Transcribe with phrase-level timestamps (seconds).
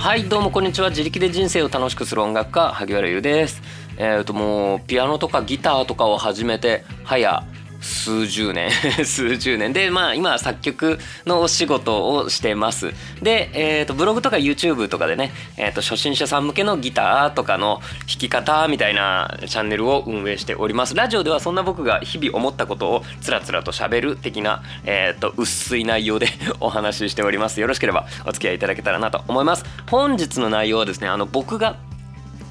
[0.00, 0.88] はいどうもこんにちは。
[0.88, 3.60] 自力で人生を楽しくする音楽家萩原優です。
[3.98, 7.44] えっ、ー、ともうピアノとかギターとかを始めてはや
[7.80, 8.70] 数十年。
[9.04, 9.72] 数十年。
[9.72, 12.92] でまあ今作曲のお仕事をしてます。
[13.22, 20.94] で、えーと、ブログとか YouTube とかでね、えーと、初心者さん向けのギターとかの弾き方みたいなチャンネルを運営しております。
[20.94, 26.28] ラジオではそんな僕が日々思ったことをつらつらと喋る的な、えーと、薄い内容で
[26.60, 27.60] お話ししております。
[27.60, 29.64] よろしければお付き合いいただけたらなと思います。
[29.88, 31.76] 本日の内容はですねあの僕が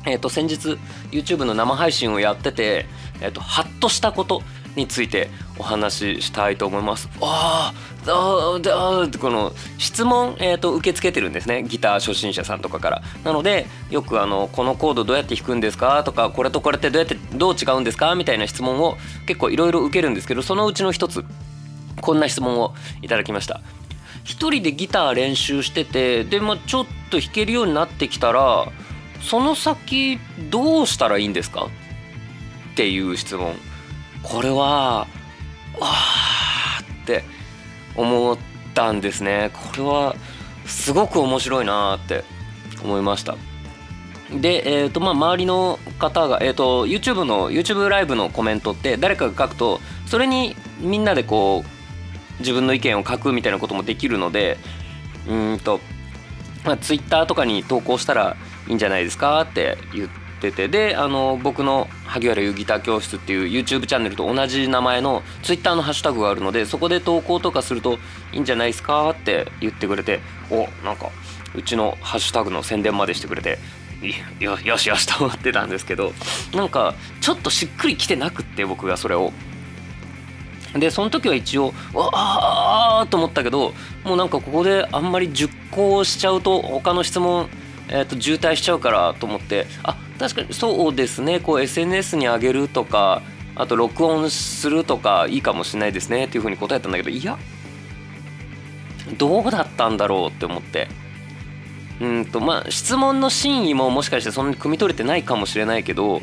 [0.05, 0.77] えー、と先日
[1.11, 2.85] YouTube の生配信をやってて、
[3.21, 4.41] えー、とハッとしたこと
[4.79, 7.09] についてお話ししたいと思います。
[7.21, 13.01] ああだってこの質問、えーと、受け付けてるんですねギター初心者さんとかから。
[13.23, 18.97] なのでよくあの「このコードどうやって弾くんですか?」とか「これとこれってどうやってどう違うんですか?」みたいな質問を
[19.27, 21.23] 結構いろいろ受けるんですけどそのうちの一つ
[22.01, 23.61] こんな質問をいただきました。
[24.23, 28.67] 一人でギター練習しててで、まあ、ちょっと弾けるようになってきたら
[29.21, 31.67] その先どうしたらいいんですか？
[32.71, 33.53] っていう質問
[34.23, 35.07] これは
[35.79, 37.23] わーって
[37.95, 38.37] 思っ
[38.73, 39.51] たんですね。
[39.53, 40.15] これは
[40.65, 42.23] すごく面白いなって
[42.83, 43.35] 思いました。
[44.31, 54.57] で、えーとまあ、周りの方が、えーと、YouTube の YouTube ライブのコメントって誰かが書くとそれにみんなでこう自分の意見を書くみたいなこともできるので
[55.27, 55.79] うんと、
[56.63, 60.09] まあ、Twitter とかに投稿したらいいんじゃないですかって言っ
[60.39, 67.99] っててであの僕の萩原優ギター教室っていう YouTube チャンネルと同じ名前の Twitter のハッシュタグがあるのでそこで投稿とかすると
[68.31, 71.11] いいんじゃないですかって言ってくれておなんか
[71.53, 73.59] うちのハッシュタグの宣伝までしてくれて
[74.39, 76.13] よよしよしと思ってたんですけど
[76.55, 79.33] なんかちょっとしっくりきてなくって僕がそれを。
[80.73, 83.73] でその時は一応ああと思ったけど
[84.03, 87.49] もうなんかここであんまり熟考しちゃうと他の質問
[87.89, 91.39] えーと、渋滞しちゃうからと思ってあ確かにそうですね。
[91.39, 93.21] こう SNS に上げるとか
[93.55, 96.25] あと録音するとかいいかもしれないですね。
[96.25, 97.37] っていうふうに答えたんだけどいや
[99.17, 100.87] どうだったんだろうって思って。
[102.01, 106.21] うんとまあ質問の真意ももしかしてそんなに汲み取れてないかもしれないけど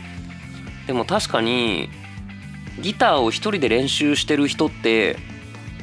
[0.86, 1.90] でも確かに
[2.80, 5.18] ギターを一人で練習してる人って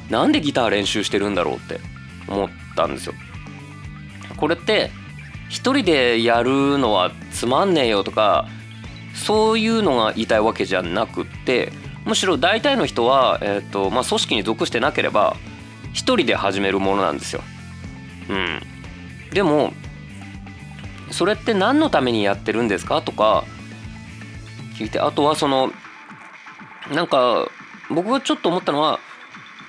[0.10, 1.80] なんでギター練習してるんだろうって
[2.28, 3.14] 思ったんですよ。
[4.38, 4.90] これって
[5.54, 8.48] 一人でやるのはつまんねえよとか
[9.14, 11.72] そういうのが言いたいわけじゃなくって
[12.06, 15.38] むしろ大体の人は、えーとまあ、組織に属してなければ
[15.94, 17.44] 一人で始めるものなんですよ。
[18.30, 18.62] うん、
[19.32, 19.74] でも
[21.12, 23.44] それって何のためにやってるんですかとか
[24.80, 25.72] 聞いてあとはその
[26.92, 27.48] なんか
[27.92, 29.00] 僕がちょっと思ったのは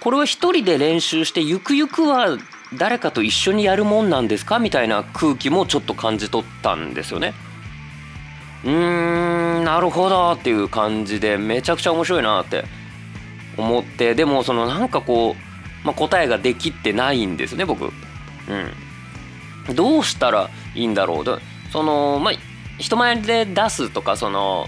[0.01, 2.39] これは一人で練習してゆくゆくは
[2.79, 4.59] 誰かと一緒にやるもんなんですか？
[4.59, 7.35] みたいな空気もちょっと感じ取ったんですよね。
[8.65, 12.65] うーんなるほどっていう感じでめちゃくちゃ面白いなって
[13.57, 17.85] 思ってでもそのなんかこう、まあ、答えができてないんですね僕。
[17.85, 21.25] うん、どうしたらいいんだろう？
[21.71, 22.35] そのまあ
[22.79, 24.67] 人前で出すとかその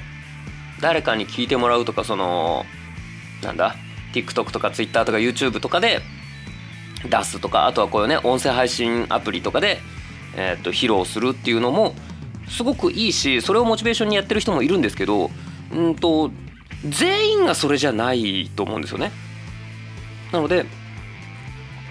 [0.80, 2.64] 誰かに聞いてもらうとかその
[3.42, 3.74] なんだ
[4.12, 6.00] ？TikTok とか Twitter とか YouTube とかで
[7.08, 9.78] 出すとかあとはこういうね音声配信アプリとかで、
[10.36, 11.94] えー、と披露するっていうのも
[12.48, 15.30] すごくいいしそれをモチベーションにやってる人もいるんですけど
[15.72, 16.30] うんと
[16.88, 19.10] 全員がそれじゃないと思うんですよね。
[20.32, 20.66] なので、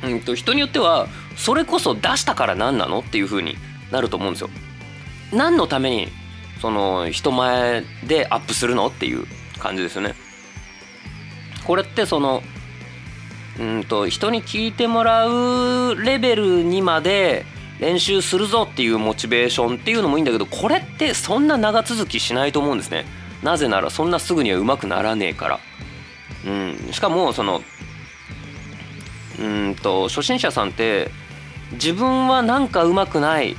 [0.04, 3.56] うんと人によってはそれこそ出したから何なのっていう風に
[3.92, 4.50] なると思うんですよ。
[5.34, 6.08] 何のために
[6.62, 9.26] その人前でアップするのっていう
[9.60, 10.16] 感じですよね。
[11.66, 12.44] これってその
[13.60, 17.46] うんと人に聞いてもらうレベルにまで
[17.80, 23.06] 練習するぞっていうモチベーションっていうのもいいんだけどこれってそんな長続きしないと思うんですね。
[23.44, 25.60] なぜならそんなすぐには上手くならねえから。
[26.46, 27.62] うんしかもその
[29.40, 31.12] うんと初心者さんって
[31.74, 33.56] 自分はなんか上手くない。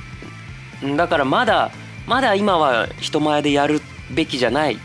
[0.95, 1.71] だからまだ
[2.05, 4.79] まだ今は人前でやるべきじゃない。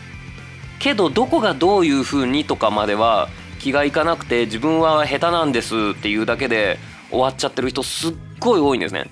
[0.78, 3.28] けどどこがどういうふうにとかまでは
[3.62, 6.78] 気がいかなくて自分は下手なんですっていうだけで
[7.10, 9.06] 終わっちゃってる人すっごい多いんですね。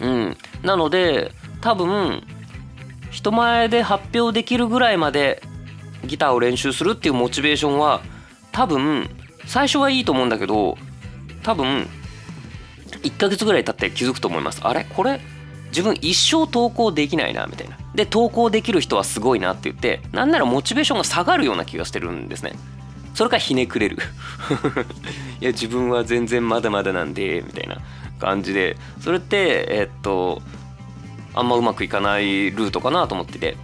[0.00, 1.30] うん、なので
[1.60, 2.22] 多分
[3.10, 5.42] 人前で発表できるぐらいまで
[6.06, 8.00] ギターを練習するっていうモチベーションは
[8.52, 9.08] 多分
[9.46, 10.78] 最初はいいと思うんだけど
[11.42, 11.86] 多分
[13.02, 14.60] 1ヶ月ぐらい経って気づくと思います。
[14.64, 14.86] あれ？
[14.96, 15.20] これ？
[15.68, 17.76] 自分一生投稿できないなみたいな。
[17.94, 22.54] で投稿できる人はすごいなって言ってなんならモチベーションが下がるような気がしてるんですね。
[23.14, 23.98] それからひねくれる。
[25.40, 27.78] いや自分は全然まだまだなんでみたいな
[28.18, 28.76] 感じで。
[29.00, 30.42] それってえっと
[31.32, 33.56] あんまうまくいかないルートかなと思ってて。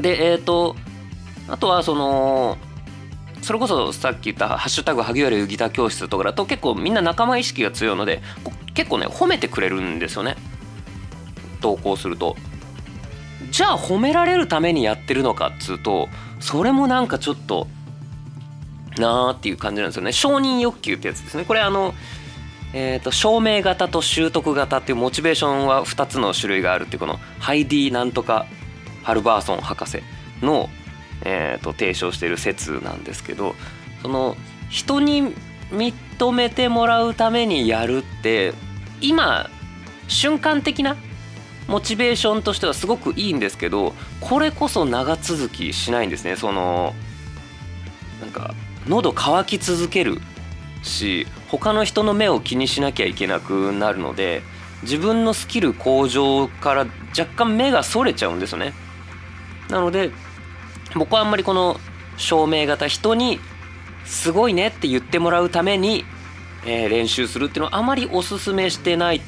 [0.00, 0.76] でえっと
[1.48, 2.56] あとはその
[3.42, 8.22] それこそさっき言った「ハッシュタグ萩原ギター教室」とかだと結構みんな仲間意識が強いので
[8.74, 10.36] 結構ね褒めてくれるんですよね。
[11.60, 12.36] 投稿すると。
[13.50, 16.08] じゃあ褒められるためにやってるのかっつうと
[16.40, 17.66] それもなんかちょっと
[19.02, 20.12] なーっていう感じなんですよね。
[20.12, 21.44] 承認欲求ってやつですね。
[21.44, 21.94] これあの
[22.74, 28.46] えーと、証明型と習得型っていうモチベーションは2つの種類があるっていうこのハイディなんとか
[29.02, 30.02] ハルバーソン博士
[30.40, 30.70] の、
[31.22, 33.54] えーと、提唱している説なんですけど
[34.00, 34.36] その
[34.70, 35.34] 人に
[35.70, 38.54] 認めてもらうためにやるって
[39.02, 39.50] 今
[40.08, 40.96] 瞬間的な
[41.68, 46.36] モチベーションとしてはすごくいいんですけどこれこそ長続きしないんですね。
[46.36, 46.94] その
[48.20, 48.54] なんか
[48.88, 50.20] 喉乾き続ける
[50.82, 54.42] し他の人の目を気にしなきゃいけなくなるので
[54.82, 56.86] 自分のスキル向上から
[57.16, 58.74] 若干目がそれちゃうんですよね。
[59.68, 60.10] なので
[60.94, 61.78] 僕はあんまりこの
[62.16, 63.38] 証明型人に
[64.04, 66.04] すごいねって言ってもらうために、
[66.66, 69.22] えー、練習するっていうのはあまりおすすめしてない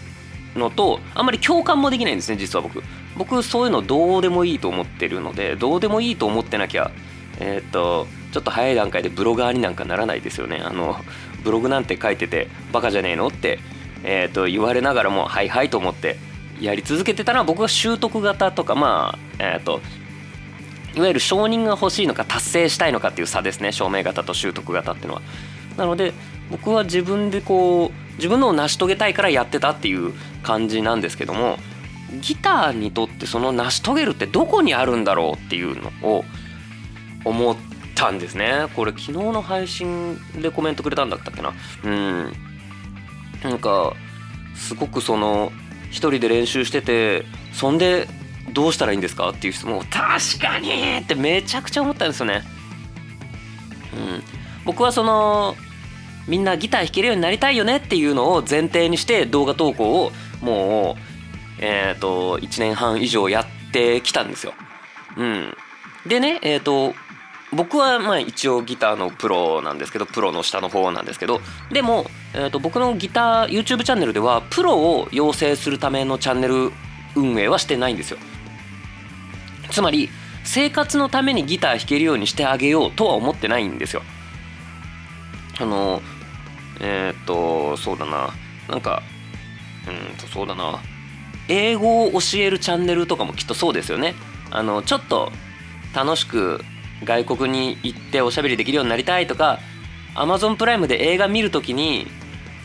[0.56, 2.82] のとあんまり共感もできないんですね実は僕。
[3.16, 6.90] 僕そういうのどうでもいいと思ってるのでどうでもいいと思ってなきゃ
[7.38, 10.96] えー、っとちょっと早い段階でブロガーになんかならないですよねあの
[11.44, 13.60] ブログなんて書いててバカじゃねえのって、
[14.02, 16.16] えー、と言われながらもはいはいと思って
[16.60, 19.81] やり続けてたのは僕は習得型とかまあえっ、ー、と
[20.96, 25.22] いわゆる承認が欲しいのか達成したいのかっていう差ですね証明型と習得型っていうのは。
[25.76, 26.12] なので
[26.50, 31.58] 僕は自分でこう自分のを成し遂げたいからやってたっていう感じなんですけども
[32.20, 36.25] ギターにとってその成し遂げるってどこにあるんだろうっていうのを
[37.25, 37.56] 思っ
[37.94, 38.67] たんですね。
[38.75, 41.52] これ昨日の配信でコメントくれたんだったっけな。
[41.85, 42.32] うん。
[43.43, 43.94] なんか
[44.55, 45.52] すごくその
[45.91, 48.08] 一人で練習しててそんで
[48.52, 49.79] どうしたらいいんですかっていう質問。
[49.79, 52.43] を確かにってめちゃくちゃ思ったんですよね。
[53.94, 54.23] うん。
[54.64, 55.56] 僕はその
[56.26, 64.55] みんなギター弾けるようになりたいよねっていうのを前提にして動画投稿をもうえっ、ー、と1年半以上やってきたんですよ。
[65.17, 65.55] うん、
[66.06, 66.94] でねえっ、ー、と
[67.54, 71.40] 僕はまあ一応ギターのプロなんですけどプロの下の方なんですけど
[71.72, 76.72] でも、えー、と僕のギター YouTube チャンネルではプロを養成するためのチャンネル
[77.16, 78.18] 運営はしてないんですよ。
[79.70, 80.10] つまり
[80.44, 84.02] 生活のためにギター弾けるようにしてあげようとは思ってないんですよ。
[85.60, 86.02] あの
[86.80, 88.30] えっ、とそうだな。
[88.68, 89.02] なんか
[89.88, 90.80] うんとそうだな。
[91.48, 94.14] 英語を教えるチャンネルとかもきっとそうですよね。
[94.50, 95.32] あのちょっと
[95.94, 96.64] 楽しく
[97.02, 99.58] 外国に行っておしゃべりできるようになりたいとか
[100.14, 102.06] Amazon プライムで映画見る時に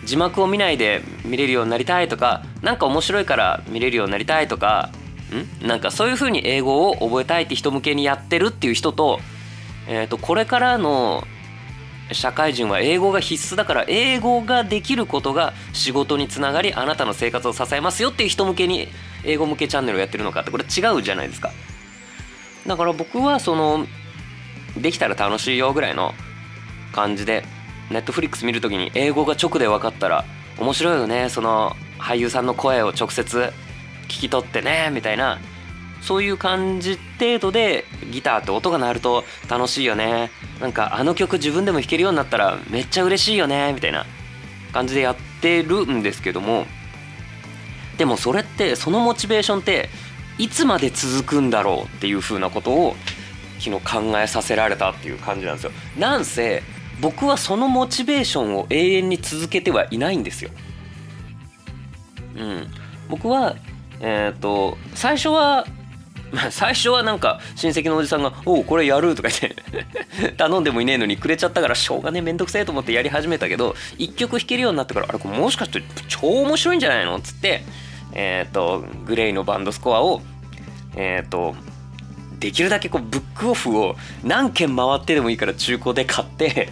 [0.05, 4.91] 字幕を見ないで見れるようになりたいとか何か面白いから見れるようになりたいとか
[5.63, 5.67] ん？
[5.67, 9.19] なんかそういう風に英語を覚えたいって人向けにやってるっていう人と,、
[9.87, 11.23] えー、とこれからの
[12.11, 18.87] 社会人は英語が必須だから英語ができることが仕事につながりあなたの生活を支えますよっていう人向けに
[19.23, 21.51] 英語向けチャンネルをやってるのかってこれ違うじゃないですか。
[22.65, 23.85] だから僕はその
[24.77, 26.13] できたら楽しいよぐらいの
[26.93, 27.43] 感じで
[27.89, 30.25] ネットフリックス見るときに英語が直で分かったら
[30.57, 33.51] 面白いよねその俳優さんの声を直接
[34.03, 35.39] 聞き取ってねみたいな
[36.01, 40.31] そういう感じ程度でギターって音が鳴ると楽しいよね。
[40.61, 44.05] なんかあの曲自分でも弾けるようになったらめっちゃ嬉しいよねみたいな
[44.73, 46.65] 感じでやってるんですけども
[47.97, 49.89] でもそれってそのモチベーションって
[50.37, 52.95] いつまで続くんだろうっていうふうなことを
[53.59, 55.71] 昨日考えさせられたっていう感じなんですよ。
[55.97, 56.63] なんせ
[56.99, 60.51] 僕はそのモチベーションを永遠に続けてはいないんですよ。
[62.35, 62.67] うん。
[63.09, 63.55] 僕は
[64.01, 65.65] えっ、ー、と最初は
[66.51, 69.53] 最初はなんか親戚のおじさんが「おおこれやる」とか言っ
[70.21, 77.17] て 頼んでもいねえのにくれちゃったからしょうがねえめんどくせえと思ってやり始めたけど1曲弾けるようになってからあれこれもしかして超面白いんじゃないの？
[77.17, 77.63] っつって
[78.13, 80.21] えっ、ー、とグレイのバンドスコアを
[80.95, 81.55] えっ、ー、と
[82.39, 86.71] できるだけこうブックオフを何件回ってでもいいから中古で買って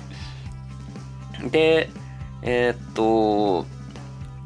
[1.52, 1.90] で
[2.42, 3.66] えー、っと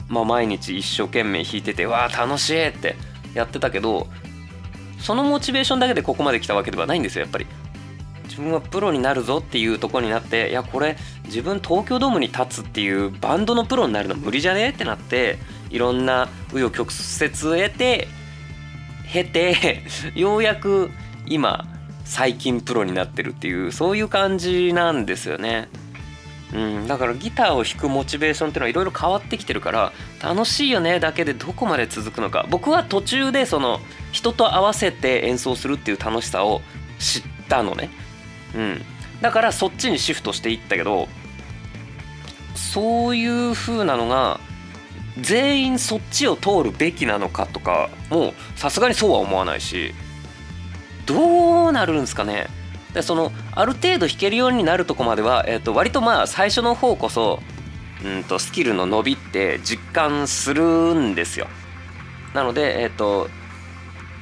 [0.07, 2.95] まあ毎日一生懸命弾いててわあ楽しいって
[3.33, 4.07] やってたけど
[4.99, 7.47] そのモチベーションだけでここまで来たわけではないんですよやっぱり。
[8.31, 15.37] 自分はプロになるぞっていうとこになっていやこれ自分東京ドームに立つっていうバンドのプロになるの無理じゃねってなって
[15.69, 18.07] いろんな紆余曲折得て
[19.11, 19.83] 経て
[20.15, 20.91] ようやく
[21.25, 21.65] 今
[22.05, 25.69] 最近プロになってるっていうそういう感じなんですよね。
[26.53, 32.45] うん、だからギターを弾くモチベーションっていうのはいろいろ変わってきてるから楽しいよねだけでどこまで続くのか。
[32.49, 33.79] 僕は途中でその
[34.11, 36.61] 人と合わせて演奏するっていう楽しさを
[36.99, 37.89] 知ったのね、
[38.53, 38.81] うん、
[39.21, 41.07] だからそっちにシフトしていったけど
[42.55, 44.39] そういう風なのが
[45.19, 49.93] 全員そっちを通るべきなのかとかもうさすがにそうは思わないし。
[51.05, 52.47] どうなるんですかね？
[52.93, 57.39] でそのある程度弾けるようになるとこまでは、えー、と割とまあ最初の方こそ
[58.03, 61.47] うんとスキルの伸びって実感するんですよ。
[62.33, 63.29] なのでえっ、ー、と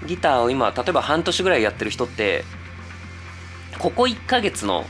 [0.06, 2.44] ギターを今例えば半年ぐらいやってる人って
[3.80, 4.86] ここ1ヶ月の、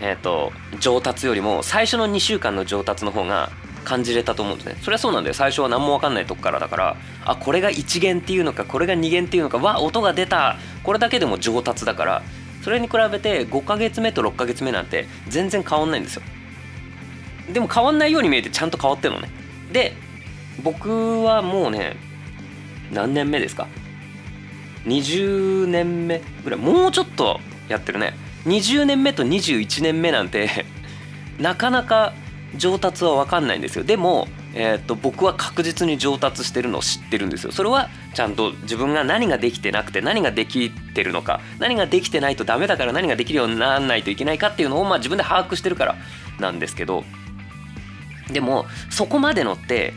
[0.00, 3.50] えーと、上達よりも最初の2週間の上達の方が
[3.84, 4.76] 感じれたと思うんですね。
[4.82, 5.34] それはそうなんだよ。
[5.34, 10.56] 最初は何も分かんないとこからだからあこれが1弦っていうのかこれが2弦っていうのかわ音が出た。
[10.82, 12.22] これだけでも上達だから
[12.62, 16.22] それに比べて5ヶ月目と6ヶ月目なんて全然変わんないんですよ。
[17.52, 19.30] でも変わんないように見えてちゃんと変わってるのね。
[19.72, 19.94] で
[20.62, 21.96] 僕はもうね
[22.92, 23.68] 何年目ですか
[24.84, 26.60] ？20年目ぐらい。
[26.60, 28.14] もうちょっとやってるね。
[28.46, 30.64] 20年目と21年目なんて
[31.38, 32.12] なかなか
[32.56, 33.84] 上達は分かんないんですよ。
[33.84, 37.52] でも、えー、と僕は確実に上達してるのを知ってるんですよ。
[37.52, 45.96] それはちゃんと自分が何ができてなくて何ができてるのか何ができてないとダメだから何ができるようにならないといけないかっていうのを、まあ、自分で把握してるから
[46.40, 47.04] なんですけど。
[48.32, 49.94] でもそこまでのって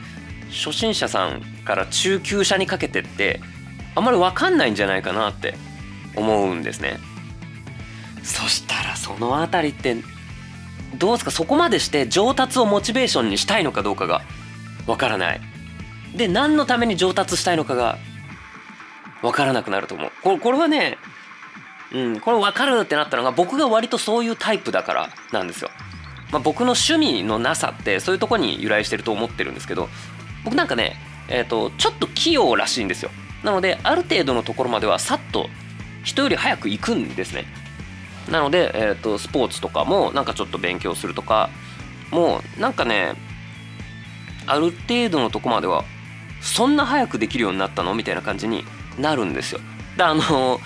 [0.49, 3.41] 初心者さんから中級者にかけてって
[3.95, 5.55] あんまり分かんないんじゃないかなって
[6.15, 6.99] 思うんですね。
[8.23, 9.97] そしたらその辺りって
[10.95, 11.31] どうですか？
[11.31, 14.21] そこまでして上達をモチベーションにしたいのかどうかが
[14.87, 15.41] わからない。
[16.15, 17.97] で何のために上達したいのかが
[19.21, 20.11] わからなくなると思う。
[20.23, 20.97] これこれはね
[21.93, 25.69] うんこれ分かるってなったのが僕が割とそういうタイプだからなんですよ、
[26.31, 29.89] まあ、僕の趣味のなさってそういうとこに由来してると思ってるんですけど
[30.43, 30.95] 僕なんかね
[31.27, 33.11] えっ、ー、とちょっと器用らしいんですよ。
[33.43, 35.49] なのである程度のところまではさっと
[36.03, 37.45] 人より早く行くんですね。
[38.29, 41.49] なので、えーと、スポーツとかもなんかちょっと勉強するとか
[42.11, 43.13] もうなんかね
[44.45, 45.83] ある程度のとこまでは
[46.41, 47.93] そんな早くできるようになったの？
[47.93, 48.63] みたいな感じに
[48.99, 49.61] なるんですよ。
[49.97, 50.59] であの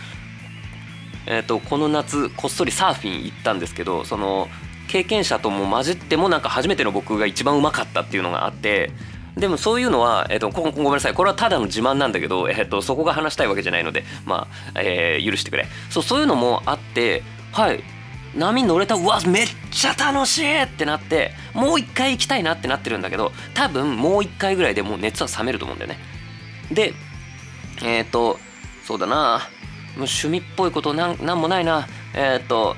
[1.28, 4.48] えーと、この夏こっそりサーフィン行ったんですけどその
[4.88, 8.92] 経験者とも混じってもなんか初めての僕が一番うまかったっていうのがあって
[9.36, 11.16] でもそういうのは、えーと、ごめんなさい。
[11.16, 15.66] これはただの自慢なんだけど、えーと、そこが話したいわけじゃないのでまあ、えー、許してくれ。
[15.90, 17.24] そうそういうのもあって
[17.56, 17.82] はい。
[18.36, 25.98] 波乗れたうわめっちゃ楽しいってなってもう一回行きたいなってなってるんだけど多分もう一回ぐらいでもう熱は冷めると思うんだよね。
[26.70, 26.94] で
[27.82, 28.38] えっ、ー、と
[28.84, 29.16] そうだな。
[29.96, 31.88] もう趣味っぽいことなんなんもないな。
[32.14, 32.76] えっ、ー、と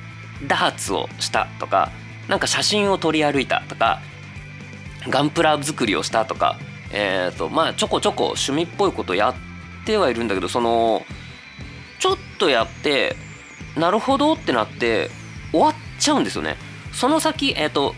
[0.48, 1.92] ダーツをしたとか
[2.28, 4.00] なんか写真を撮り歩いたとか
[5.10, 6.60] ガンプラ作りをしたとか
[6.92, 9.36] えっ、ー、とまあちょこちょこ趣味っぽいことやっ
[9.88, 11.04] てはいるんだけどその
[11.98, 13.16] ちょっとやって
[13.78, 15.10] なるほどってなって
[15.52, 16.58] 終わっちゃうんですよね。
[16.92, 17.96] その先えっ、ー、と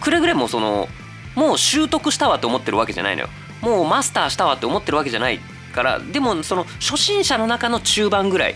[0.00, 0.88] くれぐれもその
[1.34, 3.28] もう習得したわって思ってるわけじゃないのよ。
[3.62, 5.40] もうマスターしたわって思ってるわけじゃない
[5.74, 8.54] からでもその初心者の中の中盤ぐらい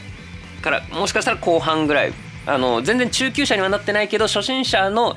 [0.62, 2.12] からもしかしたら後半ぐらい
[2.46, 5.16] あの全然中級者にはなってないけど初心者の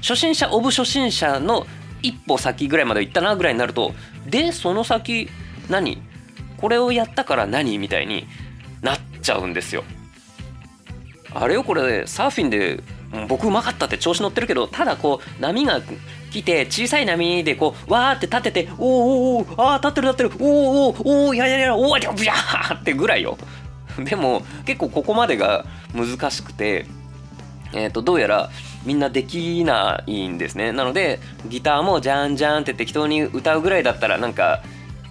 [0.00, 1.66] 初心者オブ初心者の
[2.02, 3.92] 一歩先ぐらいまで行ったなぐらいになると
[4.26, 5.28] でその先
[5.68, 6.02] 何？
[6.56, 7.78] これをやったから何？
[7.78, 8.26] みたいに
[8.80, 9.84] なっちゃうんですよ。
[11.34, 12.82] あれよこれサーフィンで
[13.28, 15.80] 僕うまかったって調子乗ってるけどただこう波が
[16.30, 23.36] 来て小さい波でこうわーって立てておおおおあー立ってる立ってるおおおおやややおおビャーってぐらいよ
[23.98, 26.86] でも結構ここまでが難しくて
[27.74, 28.50] えっ、ー、とどうやら
[28.84, 34.62] みんなできないんですねなのでギターもジャンジャンって適当に歌うぐらいだったらなんか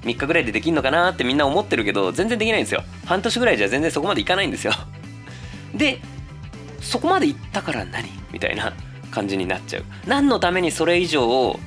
[0.02, 4.74] 3日ぐらいでできんのかなってみんな思ってるけど全然できないんですよ半年ぐらいじゃ全然そこまでいかないんですよ
[5.76, 6.00] で
[6.82, 8.10] そこまで行ったから何？
[8.32, 8.74] みたいな
[9.12, 9.84] 感じになっちゃう。
[10.08, 11.60] 何のためにそれ以上、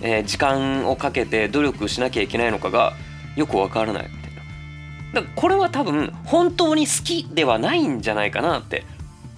[0.00, 2.94] えー、時間をかけて努力しなきゃいけないのかが
[3.36, 4.42] よくわからないみたいな。
[5.14, 8.84] だからこれは多分本当に好きではないんじゃないかなって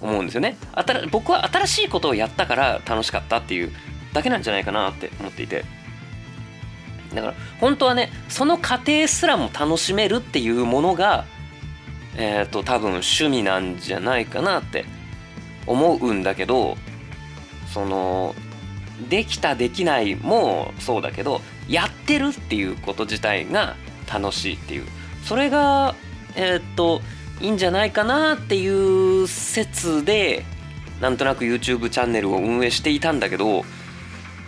[0.01, 0.57] 思うんですよね。
[1.11, 3.71] 僕は新しいことをやったから楽しかったっていう
[4.13, 5.65] だけなんじゃないかなって思っていて。
[7.13, 11.25] だから本当はねその過程すらも楽しめるっていうものが
[12.17, 14.85] えっ、ー、と多分趣味なんじゃないかなって
[15.67, 16.77] 思うんだけど
[17.73, 18.35] その
[19.09, 23.75] できたできないもそうだけどやってるっていうこと自体が
[24.11, 24.85] 楽しいっていう。
[25.23, 25.95] それが
[26.35, 27.01] えっ、ー、と
[27.41, 30.45] いいんじゃないかなっていう説で
[31.01, 33.65] なんとなく YouTube チャンネルを運営していたんだけど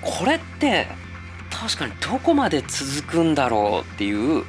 [0.01, 0.87] これって
[1.49, 4.45] 確かにどこまで続くんだろうっていう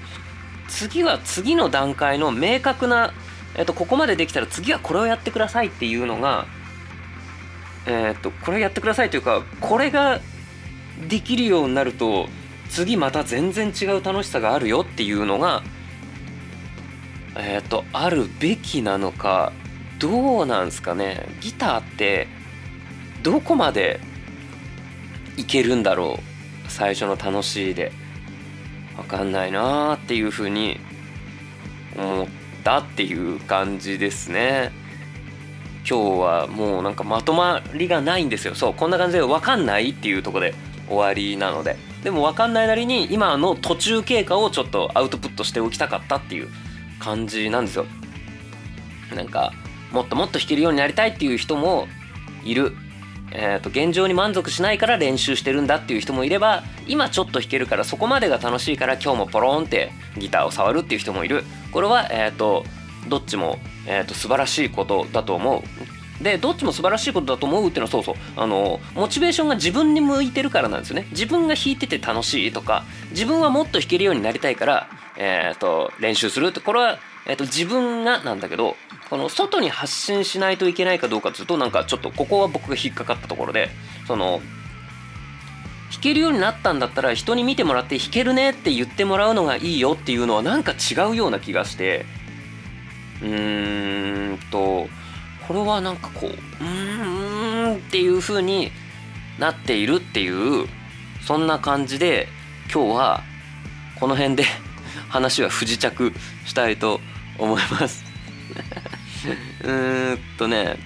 [0.68, 3.12] 次は次の段階の明確な、
[3.56, 6.46] えっと、ここまでできたら次はこれをやってくださいっていうのが
[7.86, 10.20] えっとこれやってくださいというかこれが
[11.08, 12.28] できるようになると
[12.68, 15.62] 次また全然違う楽しさがあるよっていうのが
[17.36, 19.52] えっとあるべきなのか
[19.98, 21.28] どうなんすかね。
[21.40, 22.28] ギターって
[23.22, 24.00] どこまで
[25.36, 26.70] いけるんだろう。
[26.70, 27.92] 最初の楽しいで。
[28.98, 30.78] 分かんないなーっていうふうに
[31.96, 32.26] 思っ
[32.64, 34.72] たっていう感じですね。
[35.88, 38.54] 今日はもうなんかまとまりがないんですよ。
[38.54, 40.54] そうこんな感じで分かんないっていうとこで
[40.88, 41.76] 終わりなので。
[42.02, 46.48] でも分かんないなりに今の途中経過をちょっとアウトプットしておきたかったっていう
[47.00, 47.86] 感じなんですよ。
[49.14, 49.52] なんか
[49.90, 51.88] もっともっと弾けるようになりたいっていう人も
[52.44, 52.76] いる。
[53.32, 61.44] えーと、現状に満足しないから練習してるんだっていう人もいれば今ちょっと弾けるからそこまでが楽しいから今日もポロンってギターを触るっていう人もいる。
[61.72, 62.64] これは、えーと、
[63.08, 65.88] どっちも、えーと、素晴らしいことだと思う。
[66.22, 68.14] でどっちも素晴らしいことだと思うっていうのはそうそう。
[68.36, 71.06] あのモチベーションが自分に向いてるからなんですよね。
[71.10, 78.76] 自分が弾いてて楽しいとか自分はもっと弾けるようになりたいから、えー、と練習するってこれは、えー、と自分がなんだけど
[79.10, 83.68] この外に発信しないといけないかどうかというとなんかちょっとここは僕が引っかかったところで
[84.06, 84.40] その
[85.90, 92.04] 弾けるようになったんだったら人に見てもらって弾けるねって言ってもらうのがいいよっていうのはなんか違うような気がして
[93.22, 94.88] うーんと
[95.46, 98.70] これはなんかこううーんっていう風に
[99.38, 100.66] なっているっていう
[101.26, 102.28] そんな感じで
[102.72, 103.22] 今日は
[103.98, 104.44] この辺で
[105.08, 106.12] 話は不時着
[106.44, 108.04] したいと思います思います。
[109.62, 110.76] うーんとね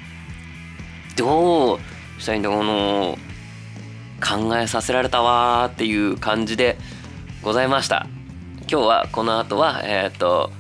[1.17, 1.79] どう
[2.21, 3.19] したいんだこの
[4.21, 6.79] 考えさせられたわっていう感じで
[7.43, 8.07] ございました。
[8.71, 10.51] 今日はこの後はえっ、と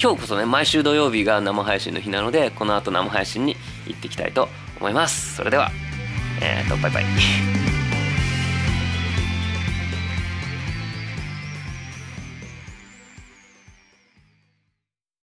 [0.00, 4.48] 今日こそね毎週土曜日が生配信の日なのでこの後生配信に行ってきたいと
[4.78, 5.36] 思います。
[5.36, 5.70] それでは
[6.40, 7.69] えっ、とバイバイ。